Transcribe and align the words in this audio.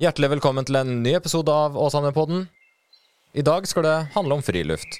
Hjertelig 0.00 0.30
velkommen 0.30 0.64
til 0.64 0.78
en 0.80 1.02
ny 1.04 1.10
episode 1.12 1.52
av 1.52 1.74
Åsane-podden. 1.76 2.46
I 3.36 3.42
dag 3.44 3.66
skal 3.68 3.84
det 3.84 3.96
handle 4.14 4.38
om 4.38 4.42
friluft. 4.42 4.94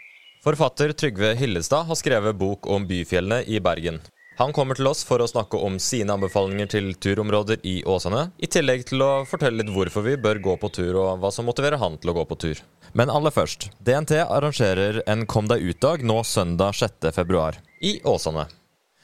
Forfatter 0.44 0.92
Trygve 0.92 1.30
Hillestad 1.40 1.87
har 1.88 1.96
skrevet 1.96 2.37
bok 2.37 2.67
om 2.69 2.85
byfjellene 2.85 3.38
i 3.49 3.63
Bergen. 3.64 4.03
Han 4.36 4.53
kommer 4.53 4.76
til 4.76 4.90
oss 4.90 5.00
for 5.08 5.24
å 5.24 5.28
snakke 5.31 5.56
om 5.56 5.78
sine 5.81 6.13
anbefalinger 6.13 6.68
til 6.74 6.90
turområder 7.00 7.64
i 7.64 7.78
Åsane, 7.88 8.26
i 8.36 8.50
tillegg 8.53 8.85
til 8.90 9.00
å 9.00 9.08
fortelle 9.24 9.63
litt 9.63 9.72
hvorfor 9.72 10.04
vi 10.04 10.18
bør 10.21 10.42
gå 10.44 10.58
på 10.60 10.68
tur, 10.68 10.99
og 11.01 11.22
hva 11.22 11.30
som 11.32 11.48
motiverer 11.48 11.80
han 11.80 11.96
til 11.96 12.12
å 12.12 12.17
gå 12.19 12.26
på 12.28 12.37
tur. 12.44 12.60
Men 12.92 13.08
aller 13.08 13.32
først. 13.32 13.71
DNT 13.80 14.19
arrangerer 14.26 15.01
en 15.08 15.24
Kom 15.24 15.48
deg 15.48 15.64
ut-dag 15.64 16.05
nå 16.05 16.19
søndag 16.28 16.76
6.2. 16.76 17.46
i 17.88 17.95
Åsane. 18.04 18.51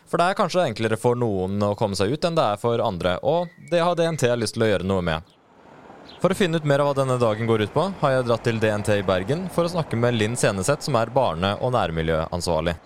For 0.04 0.20
det 0.20 0.28
er 0.28 0.38
kanskje 0.42 0.68
enklere 0.68 1.00
for 1.00 1.16
noen 1.16 1.56
å 1.64 1.72
komme 1.72 1.96
seg 1.96 2.12
ut 2.12 2.28
enn 2.28 2.36
det 2.36 2.44
er 2.52 2.60
for 2.60 2.84
andre, 2.84 3.16
og 3.24 3.48
det 3.72 3.80
har 3.80 3.96
DNT 3.96 4.28
lyst 4.36 4.58
til 4.60 4.68
å 4.68 4.70
gjøre 4.74 4.90
noe 4.92 5.08
med. 5.08 5.32
For 6.20 6.32
å 6.32 6.36
finne 6.36 6.56
ut 6.56 6.64
mer 6.64 6.80
av 6.80 6.90
hva 6.90 6.96
denne 6.96 7.18
dagen 7.20 7.48
går 7.48 7.66
ut 7.66 7.74
på, 7.74 7.90
har 8.00 8.12
jeg 8.14 8.26
dratt 8.26 8.46
til 8.48 8.60
DNT 8.60 8.94
i 8.98 9.06
Bergen 9.06 9.48
for 9.52 9.68
å 9.68 9.72
snakke 9.74 9.98
med 10.00 10.16
Linn 10.16 10.36
Seneseth, 10.38 10.86
som 10.88 10.96
er 10.96 11.12
barne- 11.12 11.58
og 11.60 11.74
nærmiljøansvarlig. 11.76 12.76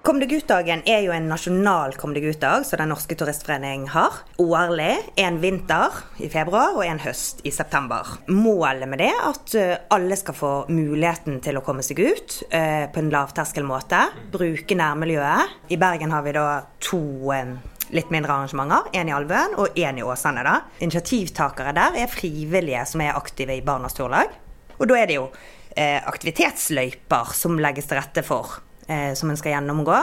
Kom 0.00 0.16
deg 0.16 0.30
ut-dagen 0.32 0.80
er 0.88 1.02
jo 1.04 1.12
en 1.12 1.26
nasjonal 1.28 1.92
kom 2.00 2.14
deg 2.16 2.24
ut-dag 2.24 2.62
som 2.64 2.80
Den 2.80 2.88
norske 2.88 3.16
turistforening 3.20 3.86
har. 3.92 4.22
Årlig. 4.40 4.94
En 5.20 5.36
vinter 5.42 5.98
i 6.24 6.30
februar 6.32 6.76
og 6.78 6.84
en 6.86 7.00
høst 7.04 7.42
i 7.44 7.52
september. 7.52 8.08
Målet 8.32 8.88
med 8.88 9.02
det 9.02 9.10
er 9.12 9.26
at 9.28 9.56
eh, 9.60 9.74
alle 9.92 10.16
skal 10.16 10.36
få 10.36 10.52
muligheten 10.72 11.42
til 11.44 11.60
å 11.60 11.64
komme 11.64 11.84
seg 11.84 12.00
ut 12.00 12.38
eh, 12.48 12.88
på 12.88 13.02
en 13.02 13.12
lavterskelmåte. 13.12 14.06
Bruke 14.32 14.80
nærmiljøet. 14.80 15.60
I 15.68 15.80
Bergen 15.80 16.16
har 16.16 16.24
vi 16.24 16.36
da 16.36 16.48
to 16.80 17.04
eh, 17.36 17.52
litt 17.94 18.10
mindre 18.12 18.34
arrangementer. 18.34 18.90
Én 18.96 19.10
i 19.10 19.14
Alvøen 19.14 19.56
og 19.60 19.78
én 19.78 19.98
i 19.98 20.04
Åsane. 20.06 20.44
da. 20.46 20.60
Initiativtakere 20.80 21.74
der 21.76 21.98
er 22.02 22.12
frivillige 22.12 22.86
som 22.86 23.00
er 23.00 23.16
aktive 23.16 23.56
i 23.56 23.62
Barnas 23.62 23.96
Turlag. 23.96 24.32
Og 24.78 24.88
da 24.88 24.96
er 24.96 25.06
det 25.10 25.18
jo 25.18 25.28
eh, 25.76 26.00
aktivitetsløyper 26.00 27.34
som 27.36 27.58
legges 27.60 27.90
til 27.90 28.00
rette 28.00 28.24
for 28.26 28.60
eh, 28.88 29.12
som 29.14 29.30
en 29.30 29.38
skal 29.38 29.56
gjennomgå. 29.56 29.98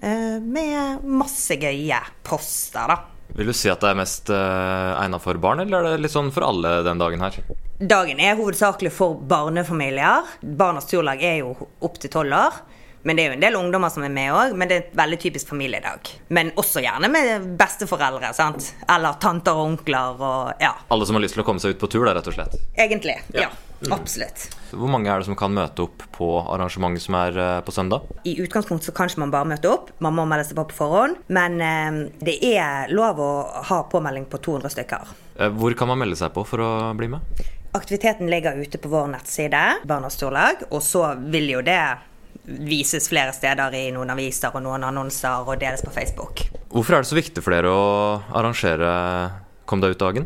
Eh, 0.00 0.36
med 0.40 1.04
masse 1.04 1.56
gøye 1.60 2.00
poster, 2.24 2.88
da. 2.88 3.00
Vil 3.36 3.46
du 3.46 3.54
si 3.54 3.70
at 3.70 3.82
det 3.82 3.92
er 3.92 3.98
mest 3.98 4.30
eh, 4.34 4.90
egnet 4.98 5.22
for 5.22 5.38
barn, 5.42 5.62
eller 5.62 5.84
er 5.84 5.94
det 5.94 6.04
litt 6.06 6.14
sånn 6.14 6.32
for 6.34 6.48
alle 6.48 6.80
den 6.86 7.00
dagen 7.00 7.22
her? 7.22 7.36
Dagen 7.78 8.20
er 8.20 8.38
hovedsakelig 8.38 8.90
for 8.92 9.20
barnefamilier. 9.30 10.26
Barnas 10.42 10.88
turlag 10.90 11.22
er 11.24 11.40
jo 11.44 11.54
opptil 11.86 12.12
tolv 12.12 12.36
år. 12.40 12.58
Men 13.02 13.16
det 13.16 13.24
er 13.24 13.30
jo 13.30 13.38
en 13.38 13.44
del 13.46 13.56
ungdommer 13.56 13.92
som 13.92 14.04
er 14.04 14.12
med 14.12 14.34
òg. 14.34 14.54
Men 14.58 14.70
det 14.70 14.76
er 14.76 14.84
et 14.84 14.98
veldig 15.00 15.20
typisk 15.22 15.52
familiedag. 15.54 16.12
Men 16.28 16.52
også 16.60 16.82
gjerne 16.84 17.08
med 17.12 17.48
besteforeldre. 17.60 18.34
sant? 18.36 18.74
Eller 18.88 19.18
tanter 19.22 19.56
og 19.56 19.72
onkler 19.72 20.20
og 20.20 20.62
ja. 20.62 20.74
Alle 20.92 21.08
som 21.08 21.16
har 21.16 21.24
lyst 21.24 21.38
til 21.38 21.44
å 21.44 21.48
komme 21.48 21.62
seg 21.62 21.76
ut 21.76 21.82
på 21.82 21.90
tur, 21.90 22.04
da, 22.06 22.14
rett 22.18 22.28
og 22.30 22.36
slett? 22.36 22.56
Egentlig. 22.76 23.16
Ja. 23.34 23.48
ja. 23.48 23.50
Absolutt. 23.88 24.50
Hvor 24.76 24.90
mange 24.92 25.08
er 25.08 25.22
det 25.22 25.26
som 25.30 25.36
kan 25.38 25.54
møte 25.56 25.86
opp 25.86 26.02
på 26.12 26.26
arrangementet 26.42 27.06
som 27.06 27.16
er 27.16 27.38
eh, 27.40 27.60
på 27.64 27.72
søndag? 27.72 28.04
I 28.28 28.36
utgangspunktet 28.44 28.90
så 28.90 28.94
kan 28.96 29.08
ikke 29.08 29.22
man 29.22 29.32
bare 29.32 29.48
møte 29.54 29.70
opp, 29.72 29.88
man 30.04 30.14
må 30.18 30.26
melde 30.28 30.44
seg 30.50 30.58
på 30.58 30.66
på 30.68 30.76
forhånd. 30.82 31.22
Men 31.32 31.56
eh, 31.64 32.02
det 32.20 32.36
er 32.52 32.92
lov 32.92 33.22
å 33.24 33.30
ha 33.70 33.80
påmelding 33.90 34.28
på 34.30 34.42
200 34.44 34.74
stykker. 34.76 35.16
Eh, 35.38 35.48
hvor 35.56 35.74
kan 35.78 35.88
man 35.90 36.02
melde 36.02 36.20
seg 36.20 36.34
på 36.36 36.44
for 36.44 36.60
å 36.64 36.70
bli 36.98 37.08
med? 37.14 37.40
Aktiviteten 37.72 38.28
ligger 38.30 38.58
ute 38.58 38.78
på 38.82 38.90
vår 38.90 39.12
nettside, 39.12 39.62
Barnas 39.86 40.18
Storlag. 40.18 40.66
og 40.70 40.82
så 40.82 41.14
vil 41.30 41.52
jo 41.52 41.60
det 41.62 41.80
vises 42.44 43.08
flere 43.10 43.34
steder 43.36 43.74
i 43.76 43.86
noen 43.94 44.10
aviser 44.14 44.54
og 44.54 44.64
noen 44.64 44.86
annonser 44.88 45.46
og 45.46 45.60
deles 45.60 45.84
på 45.84 45.92
Facebook. 45.94 46.46
Hvorfor 46.70 46.96
er 46.96 47.04
det 47.04 47.10
så 47.10 47.18
viktig 47.18 47.44
for 47.44 47.56
dere 47.56 47.72
å 47.72 47.86
arrangere 48.36 48.90
Kom 49.70 49.78
deg 49.78 49.92
ut-dagen? 49.94 50.24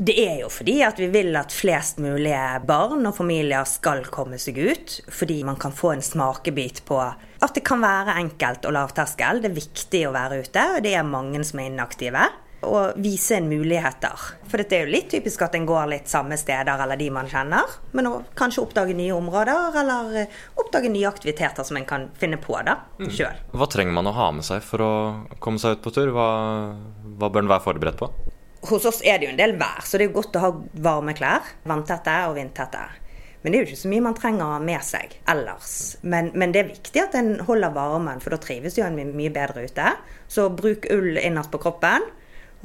Det 0.00 0.16
er 0.18 0.40
jo 0.40 0.48
fordi 0.50 0.80
at 0.82 0.98
vi 0.98 1.06
vil 1.12 1.36
at 1.38 1.52
flest 1.54 2.00
mulig 2.02 2.32
barn 2.66 3.04
og 3.06 3.14
familier 3.14 3.66
skal 3.68 4.00
komme 4.10 4.38
seg 4.40 4.56
ut. 4.58 4.94
Fordi 5.12 5.42
man 5.46 5.58
kan 5.60 5.74
få 5.76 5.92
en 5.94 6.02
smakebit 6.02 6.80
på 6.88 6.98
at 7.04 7.54
det 7.54 7.62
kan 7.68 7.84
være 7.84 8.16
enkelt 8.22 8.64
og 8.66 8.74
lavterskel. 8.74 9.42
Det 9.44 9.50
er 9.50 9.58
viktig 9.60 10.00
å 10.08 10.14
være 10.16 10.40
ute, 10.40 10.64
og 10.74 10.82
det 10.82 10.96
er 10.96 11.06
mange 11.06 11.44
som 11.46 11.60
er 11.60 11.70
inaktive. 11.70 12.24
Og 12.66 12.98
vise 13.00 13.38
en 13.38 13.48
muligheter. 13.48 14.24
For 14.50 14.60
det 14.60 14.76
er 14.76 14.84
jo 14.84 14.92
litt 14.92 15.08
typisk 15.12 15.46
at 15.46 15.54
en 15.56 15.68
går 15.68 15.86
litt 15.94 16.10
samme 16.12 16.36
steder 16.36 16.82
eller 16.84 17.00
de 17.00 17.06
man 17.14 17.30
kjenner. 17.30 17.78
Men 17.96 18.10
å 18.10 18.14
kanskje 18.36 18.64
oppdage 18.66 18.96
nye 18.98 19.14
områder, 19.16 19.78
eller 19.80 20.18
oppdage 20.60 20.90
nye 20.92 21.08
aktiviteter 21.08 21.64
som 21.66 21.80
en 21.80 21.88
kan 21.88 22.10
finne 22.20 22.40
på 22.42 22.58
da, 22.66 22.76
sjøl. 23.00 23.38
Mm. 23.38 23.54
Hva 23.56 23.70
trenger 23.72 23.96
man 23.96 24.10
å 24.10 24.16
ha 24.18 24.28
med 24.36 24.46
seg 24.46 24.60
for 24.66 24.84
å 24.84 24.92
komme 25.40 25.62
seg 25.62 25.78
ut 25.78 25.86
på 25.86 25.94
tur? 25.96 26.12
Hva, 26.16 26.28
hva 27.16 27.32
bør 27.32 27.46
en 27.46 27.54
være 27.54 27.66
forberedt 27.70 28.02
på? 28.02 28.12
hos 28.60 28.84
oss 28.84 29.00
er 29.04 29.18
det 29.18 29.28
jo 29.28 29.34
en 29.34 29.40
del 29.40 29.54
vær, 29.60 29.84
så 29.84 29.98
det 29.98 30.08
er 30.08 30.16
godt 30.16 30.36
å 30.36 30.42
ha 30.44 30.50
varme 30.84 31.14
klær. 31.16 31.46
Vanntette 31.68 32.16
og 32.28 32.36
vindtette. 32.36 32.82
Men 33.40 33.52
det 33.52 33.56
er 33.56 33.62
jo 33.62 33.70
ikke 33.70 33.80
så 33.80 33.90
mye 33.90 34.04
man 34.04 34.16
trenger 34.18 34.64
med 34.64 34.84
seg 34.84 35.14
ellers. 35.32 35.74
Men, 36.04 36.28
men 36.36 36.52
det 36.52 36.60
er 36.60 36.72
viktig 36.74 37.00
at 37.00 37.16
en 37.16 37.38
holder 37.48 37.72
varmen, 37.72 38.20
for 38.20 38.34
da 38.34 38.40
trives 38.42 38.76
jo 38.76 38.84
en 38.84 38.98
mye 39.00 39.32
bedre 39.32 39.64
ute. 39.64 39.94
Så 40.28 40.50
bruk 40.52 40.84
ull 40.92 41.16
innerst 41.16 41.52
på 41.52 41.62
kroppen. 41.62 42.04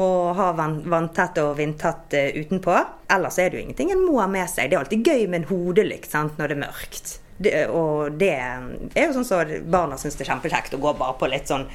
Og 0.04 0.36
ha 0.36 0.50
vanntett 0.56 1.38
og 1.40 1.54
vindtett 1.60 2.16
eh, 2.18 2.40
utenpå. 2.42 2.74
Ellers 3.16 3.38
er 3.40 3.52
det 3.52 3.60
jo 3.60 3.66
ingenting 3.68 3.94
en 3.94 4.04
må 4.04 4.18
ha 4.20 4.28
med 4.32 4.50
seg. 4.52 4.70
Det 4.70 4.76
er 4.76 4.84
alltid 4.84 5.08
gøy 5.08 5.28
med 5.30 5.44
en 5.44 5.50
hodelykt 5.54 6.16
når 6.16 6.52
det 6.52 6.58
er 6.58 6.64
mørkt. 6.66 7.14
Det, 7.38 7.52
og 7.68 8.16
det 8.16 8.32
er 8.32 9.08
jo 9.10 9.14
sånn 9.18 9.28
som 9.28 9.44
så 9.44 9.60
barna 9.68 9.98
syns 10.00 10.16
det 10.16 10.24
er 10.24 10.32
kjempekjekt 10.32 10.76
å 10.78 10.80
gå 10.84 10.94
bare 10.96 11.18
på 11.20 11.28
litt 11.28 11.52
sånn 11.52 11.66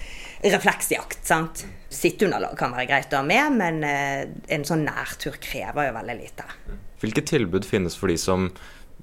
refleksjakt. 0.40 1.20
sant? 1.26 1.64
Sitteunderlag 1.92 2.56
kan 2.56 2.72
være 2.72 2.88
greit 2.88 3.12
å 3.12 3.20
ha 3.20 3.26
med, 3.26 3.56
men 3.60 3.82
eh, 3.84 4.22
en 4.56 4.64
sånn 4.64 4.86
nærtur 4.88 5.36
krever 5.42 5.90
jo 5.90 5.96
veldig 5.98 6.16
lite. 6.20 6.46
Hvilke 7.00 7.24
tilbud 7.24 7.64
finnes 7.68 7.96
for 7.96 8.12
de 8.12 8.16
som 8.20 8.50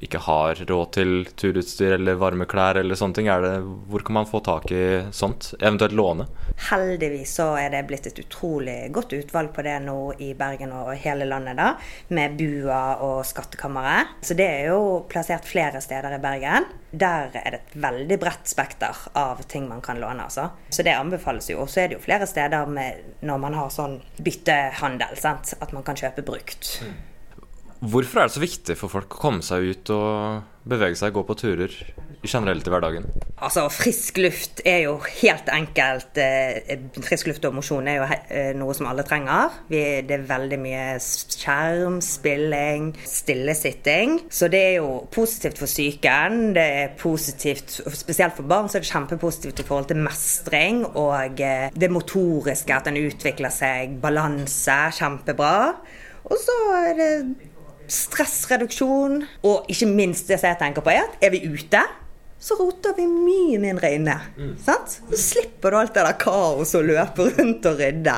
ikke 0.03 0.22
har 0.28 0.59
råd 0.69 0.91
til 0.97 1.13
turutstyr 1.40 1.96
eller 1.97 2.19
varme 2.19 2.46
klær 2.50 2.80
eller 2.81 2.97
sånne 2.97 3.18
ting? 3.18 3.30
Det, 3.44 3.53
hvor 3.90 4.03
kan 4.06 4.18
man 4.19 4.30
få 4.30 4.41
tak 4.46 4.72
i 4.72 4.84
sånt? 5.16 5.53
Eventuelt 5.59 5.96
låne? 5.97 6.28
Heldigvis 6.69 7.34
så 7.40 7.50
er 7.59 7.72
det 7.74 7.84
blitt 7.90 8.09
et 8.09 8.22
utrolig 8.22 8.78
godt 8.94 9.16
utvalg 9.18 9.52
på 9.56 9.66
det 9.66 9.78
nå 9.85 9.97
i 10.24 10.31
Bergen 10.38 10.74
og 10.75 10.94
hele 11.02 11.28
landet, 11.30 11.58
da. 11.59 11.74
Med 12.13 12.38
BUA 12.40 12.81
og 13.06 13.24
Skattkammeret. 13.28 14.18
Så 14.22 14.38
det 14.38 14.47
er 14.47 14.72
jo 14.72 15.03
plassert 15.09 15.47
flere 15.47 15.81
steder 15.84 16.18
i 16.18 16.22
Bergen. 16.24 16.69
Der 16.91 17.34
er 17.35 17.52
det 17.52 17.62
et 17.62 17.75
veldig 17.84 18.19
bredt 18.22 18.47
spekter 18.50 18.96
av 19.18 19.44
ting 19.50 19.68
man 19.69 19.84
kan 19.84 20.00
låne, 20.02 20.29
altså. 20.29 20.50
Så 20.69 20.85
det 20.85 20.96
anbefales 20.97 21.50
jo. 21.52 21.62
Og 21.66 21.72
så 21.72 21.84
er 21.84 21.91
det 21.91 22.00
jo 22.00 22.06
flere 22.06 22.29
steder 22.29 22.69
med, 22.69 23.03
når 23.25 23.44
man 23.44 23.58
har 23.58 23.74
sånn 23.74 24.00
byttehandel, 24.22 25.18
sant? 25.19 25.53
at 25.62 25.74
man 25.74 25.85
kan 25.85 25.97
kjøpe 25.97 26.25
brukt. 26.25 26.78
Mm. 26.84 26.97
Hvorfor 27.77 28.23
er 28.23 28.29
det 28.29 28.33
så 28.33 28.41
viktig 28.41 28.75
for 28.79 28.89
folk 28.89 29.13
å 29.13 29.21
komme 29.21 29.45
seg 29.45 29.67
ut 29.69 29.91
og 29.93 30.45
bevege 30.67 30.97
seg, 30.97 31.13
gå 31.15 31.21
på 31.23 31.35
turer 31.38 31.73
generelt 32.25 32.65
i 32.67 32.71
hverdagen? 32.73 33.05
Altså, 33.38 33.67
Frisk 33.71 34.17
luft 34.19 34.63
er 34.67 34.81
jo 34.88 34.95
helt 35.21 35.49
enkelt 35.53 36.17
eh, 36.19 36.79
Frisk 37.05 37.29
luft 37.29 37.45
og 37.47 37.53
mosjon 37.59 37.87
er 37.87 37.99
jo 37.99 38.07
eh, 38.09 38.49
noe 38.57 38.73
som 38.75 38.89
alle 38.89 39.05
trenger. 39.07 39.53
det 39.69 40.09
er 40.16 40.25
veldig 40.27 40.59
mye 40.59 40.87
skjerm, 41.03 41.99
spilling, 42.03 42.89
stillesitting. 43.07 44.17
Så 44.33 44.49
det 44.51 44.63
er 44.71 44.75
jo 44.79 45.03
positivt 45.13 45.61
for 45.61 45.69
psyken. 45.69 46.55
Det 46.57 46.66
er 46.81 46.97
positivt, 46.99 47.77
spesielt 47.93 48.35
for 48.39 48.49
barn 48.49 48.71
så 48.71 48.79
er 48.79 48.87
det 48.87 48.91
kjempepositivt 48.91 49.61
i 49.61 49.67
forhold 49.67 49.91
til 49.91 50.01
mestring 50.01 50.83
og 50.89 51.39
eh, 51.45 51.69
det 51.77 51.93
motoriske, 51.93 52.73
at 52.73 52.89
en 52.89 52.99
utvikler 53.05 53.53
seg, 53.53 53.99
balanse. 54.01 54.81
Kjempebra. 54.97 55.55
Og 56.27 56.39
så 56.41 56.55
er 56.75 56.97
det 56.97 57.11
stressreduksjon, 57.91 59.21
og 59.47 59.71
ikke 59.71 59.89
minst 59.89 60.27
det 60.29 60.39
som 60.41 60.51
jeg 60.51 60.59
tenker 60.61 60.85
på, 60.85 60.93
er 60.93 61.05
at 61.05 61.23
er 61.23 61.33
vi 61.33 61.43
ute, 61.47 61.81
så 62.39 62.57
roter 62.59 62.93
vi 62.97 63.07
mye 63.09 63.57
mindre 63.61 63.91
inne. 63.97 64.17
Mm. 64.37 64.53
Sant? 64.61 64.99
Så 65.09 65.22
slipper 65.22 65.73
du 65.73 65.79
alt 65.79 65.95
det 65.95 66.05
der 66.05 66.19
kaoset 66.22 66.81
og 66.81 66.89
løpe 66.91 67.29
rundt 67.31 67.66
og 67.66 67.79
rydde. 67.79 68.17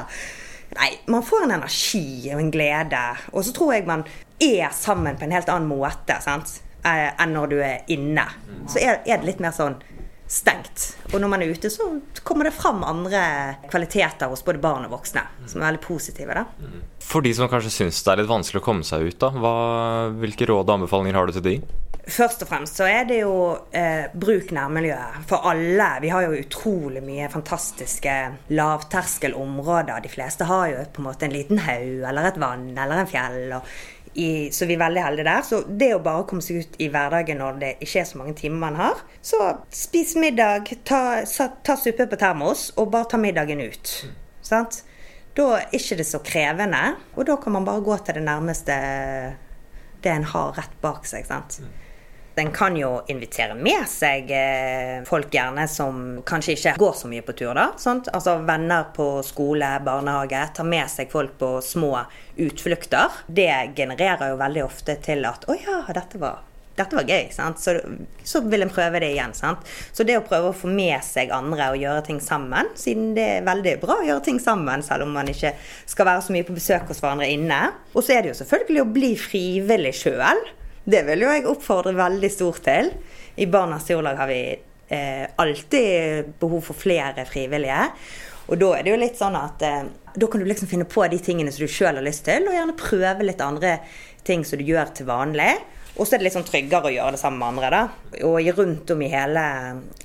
Nei, 0.78 0.90
man 1.10 1.24
får 1.26 1.46
en 1.46 1.56
energi 1.56 2.30
og 2.34 2.42
en 2.44 2.52
glede. 2.54 3.04
Og 3.34 3.46
så 3.46 3.54
tror 3.56 3.74
jeg 3.74 3.88
man 3.90 4.04
er 4.44 4.74
sammen 4.76 5.18
på 5.18 5.26
en 5.26 5.34
helt 5.34 5.50
annen 5.50 5.72
måte 5.72 6.20
sant? 6.24 6.60
Eh, 6.86 7.08
enn 7.20 7.34
når 7.36 7.50
du 7.52 7.58
er 7.64 7.88
inne. 7.92 8.28
Så 8.70 8.80
er, 8.80 9.02
er 9.04 9.20
det 9.20 9.32
litt 9.32 9.42
mer 9.44 9.56
sånn 9.56 9.80
stengt. 10.30 10.86
Og 11.10 11.18
når 11.22 11.32
man 11.32 11.42
er 11.42 11.52
ute, 11.56 11.72
så 11.74 11.88
kommer 12.24 12.46
det 12.46 12.54
fram 12.54 12.84
andre 12.86 13.22
kvaliteter 13.72 14.30
hos 14.30 14.46
både 14.46 14.62
barn 14.62 14.86
og 14.86 14.94
voksne 14.94 15.26
som 15.50 15.62
er 15.62 15.72
veldig 15.72 15.84
positive. 15.84 16.38
da. 16.38 16.46
For 17.02 17.26
de 17.26 17.34
som 17.34 17.50
kanskje 17.50 17.74
syns 17.80 18.04
det 18.06 18.14
er 18.14 18.22
litt 18.22 18.30
vanskelig 18.30 18.62
å 18.62 18.66
komme 18.66 18.86
seg 18.86 19.10
ut, 19.10 19.20
da, 19.22 19.34
hva, 19.34 19.54
hvilke 20.22 20.46
råd 20.50 20.68
og 20.68 20.76
anbefalinger 20.78 21.18
har 21.18 21.30
du 21.30 21.40
til 21.40 21.48
de? 21.48 21.56
Først 22.10 22.42
og 22.42 22.50
fremst 22.50 22.80
så 22.80 22.88
er 22.90 23.04
det 23.10 23.20
jo 23.20 23.34
eh, 23.76 24.10
bruk 24.18 24.50
nærmiljøet 24.56 25.26
for 25.30 25.46
alle. 25.50 25.90
Vi 26.02 26.10
har 26.14 26.26
jo 26.26 26.40
utrolig 26.40 27.04
mye 27.06 27.30
fantastiske 27.30 28.16
lavterskelområder. 28.54 30.02
De 30.06 30.12
fleste 30.14 30.48
har 30.50 30.72
jo 30.72 30.84
på 30.94 31.04
en 31.04 31.10
måte 31.10 31.28
en 31.28 31.36
liten 31.36 31.62
haug 31.66 32.06
eller 32.10 32.32
et 32.32 32.42
vann 32.42 32.72
eller 32.74 33.04
en 33.04 33.10
fjell. 33.10 33.42
og 33.60 33.70
i, 34.14 34.50
så 34.52 34.66
vi 34.66 34.76
er 34.76 34.82
veldig 34.82 35.04
heldige 35.04 35.28
der. 35.28 35.44
Så 35.46 35.62
det 35.68 35.90
å 35.96 36.02
bare 36.04 36.26
komme 36.30 36.46
seg 36.46 36.64
ut 36.64 36.80
i 36.82 36.90
hverdagen 36.92 37.42
når 37.42 37.60
det 37.62 37.72
ikke 37.86 38.02
er 38.02 38.08
så 38.10 38.22
mange 38.22 38.36
timer 38.38 38.62
man 38.64 38.80
har 38.80 39.04
Så 39.22 39.40
spis 39.76 40.16
middag, 40.20 40.72
ta, 40.88 41.02
ta 41.66 41.76
suppe 41.80 42.08
på 42.10 42.20
termos, 42.20 42.70
og 42.78 42.92
bare 42.94 43.10
ta 43.12 43.20
middagen 43.22 43.62
ut. 43.62 43.94
Sant? 44.46 44.82
Da 45.38 45.52
er 45.60 45.68
det 45.70 45.80
ikke 45.80 46.08
så 46.08 46.24
krevende, 46.26 46.82
og 47.16 47.28
da 47.30 47.38
kan 47.40 47.54
man 47.56 47.68
bare 47.68 47.86
gå 47.86 48.00
til 48.04 48.18
det 48.18 48.26
nærmeste 48.26 48.80
det 50.04 50.12
en 50.16 50.28
har 50.32 50.56
rett 50.58 50.76
bak 50.82 51.08
seg. 51.08 51.28
sant? 51.28 51.60
En 52.40 52.52
kan 52.56 52.78
jo 52.78 52.92
invitere 53.12 53.56
med 53.58 53.86
seg 53.92 54.32
eh, 54.32 55.00
folk 55.08 55.34
gjerne 55.34 55.68
som 55.70 56.22
kanskje 56.28 56.56
ikke 56.56 56.76
går 56.80 56.98
så 57.02 57.12
mye 57.12 57.26
på 57.26 57.36
tur. 57.36 57.54
da, 57.58 57.70
sant? 57.78 58.10
Altså 58.16 58.38
Venner 58.48 58.92
på 58.96 59.08
skole, 59.28 59.72
barnehage. 59.86 60.46
Ta 60.56 60.64
med 60.64 60.88
seg 60.92 61.12
folk 61.12 61.38
på 61.40 61.56
små 61.66 61.96
utflukter. 62.40 63.24
Det 63.28 63.52
genererer 63.76 64.32
jo 64.32 64.40
veldig 64.40 64.64
ofte 64.66 64.96
til 65.04 65.26
at 65.28 65.46
'Å 65.48 65.58
ja, 65.60 65.82
dette 65.94 66.22
var 66.22 66.46
dette 66.80 66.96
var 66.96 67.08
gøy, 67.08 67.26
sant? 67.34 67.60
Så, 67.60 67.76
så, 68.24 68.42
vil 68.48 68.64
en 68.64 68.72
prøve 68.72 69.02
det 69.04 69.12
igjen. 69.14 69.34
Sant? 69.36 69.66
Så 69.92 70.06
det 70.08 70.16
å 70.20 70.24
prøve 70.26 70.52
å 70.52 70.56
få 70.56 70.70
med 70.72 71.04
seg 71.06 71.34
andre 71.36 71.72
og 71.74 71.82
gjøre 71.82 72.06
ting 72.08 72.22
sammen, 72.24 72.72
siden 72.80 73.12
det 73.18 73.26
er 73.40 73.48
veldig 73.48 73.76
bra 73.82 74.00
å 74.00 74.06
gjøre 74.08 74.26
ting 74.30 74.40
sammen, 74.40 74.84
selv 74.86 75.08
om 75.08 75.12
man 75.18 75.28
ikke 75.32 75.52
skal 75.90 76.08
være 76.08 76.24
så 76.26 76.36
mye 76.36 76.48
på 76.48 76.56
besøk 76.56 76.88
hos 76.88 77.04
hverandre 77.04 77.28
inne. 77.32 77.60
Og 77.94 78.06
så 78.06 78.16
er 78.16 78.24
det 78.24 78.34
jo 78.34 78.40
selvfølgelig 78.42 78.86
å 78.86 78.94
bli 78.96 79.12
frivillig 79.20 79.96
sjøl. 80.00 80.46
Det 80.90 81.04
vil 81.06 81.22
jo 81.22 81.30
jeg 81.30 81.46
oppfordre 81.50 81.94
veldig 81.94 82.30
stort 82.34 82.64
til. 82.66 82.90
I 83.38 83.46
Barnas 83.52 83.90
Jordlag 83.92 84.18
har 84.18 84.30
vi 84.30 84.42
eh, 84.50 85.26
alltid 85.38 86.32
behov 86.42 86.64
for 86.66 86.78
flere 86.78 87.28
frivillige. 87.30 87.84
Og 88.50 88.58
da 88.58 88.72
er 88.74 88.86
det 88.86 88.94
jo 88.96 89.02
litt 89.04 89.20
sånn 89.20 89.38
at 89.38 89.62
eh, 89.66 89.84
da 90.16 90.30
kan 90.32 90.42
du 90.42 90.48
liksom 90.50 90.70
finne 90.72 90.88
på 90.90 91.06
de 91.12 91.20
tingene 91.22 91.54
som 91.54 91.62
du 91.62 91.70
sjøl 91.70 92.00
har 92.00 92.06
lyst 92.06 92.26
til, 92.26 92.48
og 92.48 92.58
gjerne 92.58 92.78
prøve 92.80 93.28
litt 93.28 93.44
andre 93.46 93.76
ting 94.26 94.42
som 94.48 94.58
du 94.58 94.66
gjør 94.66 94.90
til 94.98 95.10
vanlig. 95.12 95.52
Og 96.00 96.08
så 96.08 96.16
er 96.16 96.22
det 96.22 96.30
litt 96.30 96.38
sånn 96.38 96.48
tryggere 96.48 96.90
å 96.90 96.96
gjøre 96.96 97.14
det 97.14 97.22
sammen 97.22 97.44
med 97.44 97.52
andre. 97.52 97.70
da. 97.70 98.24
Og 98.26 98.50
rundt 98.58 98.96
om 98.96 99.04
i 99.06 99.12
hele 99.12 99.46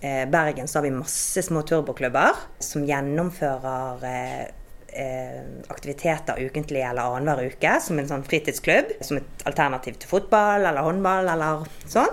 eh, 0.02 0.25
Bergen 0.28 0.69
så 0.69 0.81
har 0.82 0.88
vi 0.88 0.92
masse 0.98 1.46
små 1.48 1.64
turboklubber 1.64 2.44
som 2.60 2.84
gjennomfører 2.84 4.04
eh, 4.10 4.44
aktiviteter 5.69 6.38
ukentlig 6.44 6.82
eller 6.87 7.17
annenhver 7.17 7.55
uke 7.55 7.79
som 7.82 7.99
en 7.99 8.11
sånn 8.11 8.26
fritidsklubb. 8.26 8.94
Som 9.05 9.19
et 9.20 9.46
alternativ 9.49 9.99
til 9.99 10.11
fotball 10.11 10.67
eller 10.69 10.87
håndball 10.87 11.32
eller 11.35 11.67
sånn. 11.91 12.12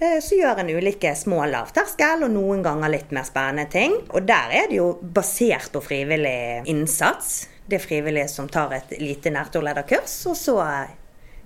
Eh, 0.00 0.16
så 0.24 0.38
gjør 0.38 0.62
en 0.62 0.70
ulike 0.72 1.12
små 1.16 1.42
lavterskel 1.50 2.24
og 2.24 2.32
noen 2.32 2.62
ganger 2.64 2.92
litt 2.94 3.10
mer 3.12 3.26
spennende 3.28 3.66
ting. 3.72 3.98
Og 4.08 4.24
der 4.28 4.54
er 4.62 4.70
det 4.70 4.78
jo 4.78 4.94
basert 5.02 5.68
på 5.74 5.82
frivillig 5.84 6.62
innsats. 6.72 7.42
Det 7.68 7.76
er 7.76 7.84
frivillige 7.84 8.30
som 8.32 8.48
tar 8.48 8.72
et 8.78 8.96
lite 8.98 9.30
nærtorlederkurs, 9.30 10.14
og 10.26 10.38
så 10.38 10.56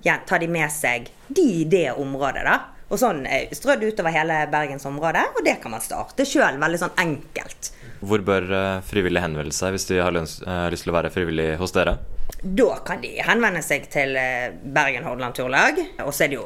ja, 0.07 0.21
tar 0.27 0.41
de 0.41 0.49
med 0.49 0.71
seg 0.73 1.11
de 1.27 1.49
i 1.61 1.67
det 1.69 1.91
området. 1.99 2.47
da. 2.47 2.61
Og 2.93 3.01
sånn 3.01 3.25
eh, 3.25 3.53
strødd 3.55 3.85
utover 3.87 4.13
hele 4.13 4.43
bergensområdet, 4.53 5.25
og 5.39 5.45
det 5.47 5.57
kan 5.63 5.73
man 5.73 5.85
starte 5.85 6.27
sjøl. 6.29 6.59
Veldig 6.61 6.81
sånn 6.83 6.99
enkelt. 7.01 7.71
Hvor 8.05 8.25
bør 8.25 8.51
eh, 8.53 8.83
frivillige 8.85 9.25
henvende 9.25 9.55
seg 9.57 9.75
hvis 9.75 9.89
de 9.89 10.03
har 10.03 10.19
eh, 10.21 10.67
lyst 10.73 10.85
til 10.85 10.93
å 10.93 10.99
være 10.99 11.13
frivillig 11.15 11.55
hos 11.61 11.73
dere? 11.77 11.97
Da 12.45 12.77
kan 12.85 13.01
de 13.01 13.11
henvende 13.25 13.61
seg 13.65 13.87
til 13.93 14.17
Bergen 14.77 15.05
Hordaland 15.05 15.37
Turlag. 15.37 15.81
Og 16.05 16.11
så 16.13 16.27
er 16.27 16.33
det 16.33 16.39
jo 16.39 16.45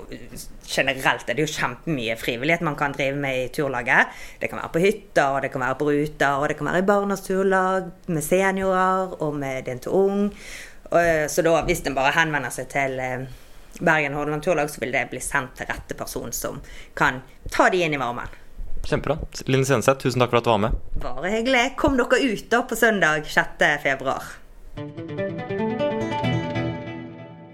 generelt 0.68 1.26
det 1.26 1.34
er 1.34 1.42
jo 1.42 1.50
kjempemye 1.50 2.14
frivillighet 2.18 2.62
man 2.66 2.78
kan 2.78 2.94
drive 2.94 3.18
med 3.18 3.42
i 3.42 3.50
turlaget. 3.54 4.14
Det 4.38 4.50
kan 4.50 4.62
være 4.62 4.72
på 4.74 4.82
hytter, 4.82 5.34
og 5.34 5.42
det 5.42 5.52
kan 5.54 5.64
være 5.64 5.78
på 5.80 5.90
ruter, 5.90 6.38
og 6.38 6.46
det 6.50 6.58
kan 6.58 6.70
være 6.70 6.82
i 6.82 6.86
Barnas 6.86 7.24
Turlag 7.26 7.90
med 8.06 8.26
seniorer 8.26 9.14
og 9.18 9.38
med 9.38 9.66
Din 9.66 9.82
til 9.82 9.94
ung. 9.94 10.24
Så 10.88 11.44
da, 11.44 11.54
hvis 11.66 11.82
en 11.86 11.98
bare 11.98 12.14
henvender 12.16 12.54
seg 12.54 12.70
til 12.72 12.98
Bergen 13.78 14.14
Hordaland 14.14 14.42
Turlag, 14.42 14.70
så 14.70 14.80
vil 14.82 14.92
det 14.92 15.06
bli 15.12 15.20
sendt 15.22 15.56
til 15.58 15.68
rette 15.70 15.96
person 15.98 16.32
som 16.34 16.60
kan 16.98 17.22
ta 17.52 17.68
de 17.70 17.84
inn 17.84 17.94
i 17.94 18.00
varmen. 18.00 18.28
Kjempebra. 18.88 19.18
Linn 19.46 19.66
Senseth, 19.66 20.00
tusen 20.02 20.22
takk 20.22 20.32
for 20.32 20.40
at 20.40 20.46
du 20.48 20.52
var 20.54 20.62
med. 20.68 20.76
Bare 21.02 21.32
hyggelig. 21.32 21.74
Kom 21.80 21.98
dere 21.98 22.22
ut 22.24 22.46
da 22.50 22.62
på 22.64 22.78
søndag 22.78 23.26
6. 23.28 23.66
februar. 23.82 24.32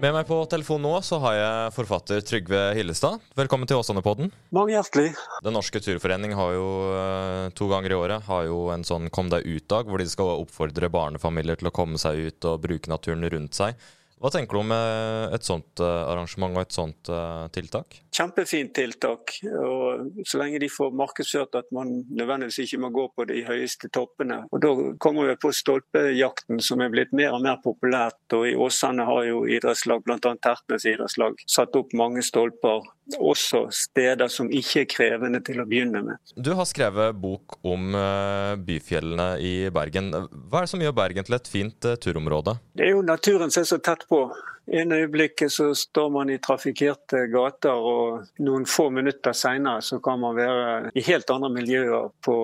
Med 0.05 0.11
meg 0.13 0.27
på 0.27 0.35
telefon 0.51 0.83
nå 0.83 0.91
så 1.01 1.17
har 1.23 1.33
jeg 1.33 1.69
forfatter 1.73 2.19
Trygve 2.21 2.59
Hillestad. 2.77 3.23
Velkommen 3.39 3.65
til 3.65 3.79
Åsane-podden. 3.79 4.27
Mange 4.53 4.75
hjertelig. 4.75 5.15
Den 5.41 5.55
norske 5.57 5.79
turforening 5.81 6.35
har 6.37 6.51
jo 6.53 6.67
eh, 6.93 7.47
to 7.57 7.69
ganger 7.71 7.95
i 7.95 7.97
året 7.97 8.27
har 8.27 8.43
jo 8.45 8.59
en 8.75 8.85
sånn 8.85 9.07
Kom 9.09 9.31
deg 9.33 9.47
ut-dag, 9.47 9.89
hvor 9.89 10.03
de 10.03 10.05
skal 10.11 10.43
oppfordre 10.43 10.91
barnefamilier 10.93 11.57
til 11.57 11.71
å 11.71 11.73
komme 11.73 11.97
seg 12.01 12.27
ut 12.27 12.49
og 12.51 12.61
bruke 12.67 12.91
naturen 12.91 13.25
rundt 13.33 13.57
seg. 13.57 13.79
Hva 14.15 14.31
tenker 14.31 14.55
du 14.55 14.61
om 14.61 14.71
eh, 14.71 15.33
et 15.35 15.43
sånt 15.43 15.81
eh, 15.83 16.03
arrangement 16.07 16.55
og 16.55 16.61
et 16.63 16.75
sånt 16.75 17.09
eh, 17.11 17.47
tiltak? 17.55 17.97
Kjempefint 18.15 18.71
tiltak. 18.77 19.33
og 19.59 20.23
Så 20.23 20.39
lenge 20.39 20.61
de 20.63 20.69
får 20.71 20.95
markedsført 20.95 21.57
at 21.59 21.67
man 21.75 21.91
nødvendigvis 22.07 22.61
ikke 22.63 22.79
må 22.85 22.91
gå 22.95 23.09
på 23.11 23.25
de 23.27 23.43
høyeste 23.43 23.91
toppene. 23.91 24.45
Og 24.55 24.63
Da 24.63 24.71
kommer 25.03 25.27
vi 25.27 25.35
på 25.41 25.51
stolpejakten 25.51 26.63
som 26.63 26.81
er 26.81 26.93
blitt 26.93 27.11
mer 27.11 27.35
og 27.35 27.43
mer 27.43 27.59
populært. 27.63 28.23
og 28.31 28.47
I 28.47 28.55
Åsane 28.55 29.03
har 29.05 29.27
jo 29.27 29.43
idrettslag, 29.51 30.05
bl.a. 30.07 30.17
Tertnes 30.19 30.87
idrettslag, 30.87 31.43
satt 31.45 31.75
opp 31.75 31.91
mange 31.93 32.23
stolper 32.23 32.87
også 33.13 33.67
steder 33.73 34.29
som 34.31 34.49
ikke 34.49 34.81
er 34.83 34.89
krevende 34.89 35.41
til 35.45 35.61
å 35.61 35.67
begynne 35.69 36.01
med. 36.05 36.33
Du 36.35 36.53
har 36.57 36.67
skrevet 36.69 37.17
bok 37.21 37.59
om 37.65 37.95
eh, 37.99 38.55
byfjellene 38.65 39.29
i 39.43 39.53
Bergen. 39.73 40.11
Hva 40.49 40.61
er 40.61 40.67
det 40.67 40.73
som 40.73 40.83
gjør 40.83 40.97
Bergen 40.97 41.27
til 41.27 41.37
et 41.37 41.49
fint 41.51 41.89
eh, 41.89 41.99
turområde? 42.01 42.57
Det 42.73 42.87
er 42.89 42.95
jo 42.95 43.05
naturen 43.05 43.53
som 43.53 43.65
er 43.65 43.69
så 43.69 43.81
tett 43.83 44.07
på. 44.09 44.25
En 44.67 44.91
øyeblikket 44.91 45.51
så 45.51 45.73
står 45.77 46.09
man 46.09 46.29
i 46.29 46.37
trafikkerte 46.41 47.25
gater, 47.29 47.69
og 47.71 48.41
noen 48.41 48.65
få 48.65 48.87
minutter 48.89 49.35
senere 49.37 49.83
så 49.85 49.99
kan 50.03 50.19
man 50.19 50.35
være 50.37 50.91
i 50.97 51.03
helt 51.05 51.29
andre 51.29 51.51
miljøer 51.53 52.07
på 52.25 52.35